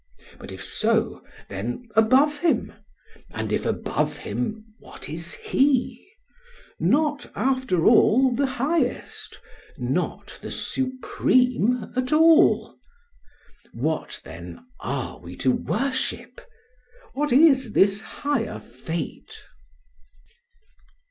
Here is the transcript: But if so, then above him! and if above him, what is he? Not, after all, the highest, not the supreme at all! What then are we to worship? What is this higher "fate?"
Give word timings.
But 0.39 0.51
if 0.51 0.63
so, 0.65 1.23
then 1.47 1.87
above 1.95 2.39
him! 2.39 2.73
and 3.29 3.53
if 3.53 3.67
above 3.67 4.17
him, 4.17 4.65
what 4.79 5.07
is 5.09 5.35
he? 5.35 6.09
Not, 6.79 7.29
after 7.35 7.85
all, 7.85 8.33
the 8.33 8.47
highest, 8.47 9.39
not 9.77 10.39
the 10.41 10.49
supreme 10.49 11.91
at 11.95 12.11
all! 12.11 12.79
What 13.73 14.19
then 14.23 14.65
are 14.79 15.19
we 15.19 15.35
to 15.35 15.51
worship? 15.51 16.41
What 17.13 17.31
is 17.31 17.73
this 17.73 18.01
higher 18.01 18.57
"fate?" 18.59 19.35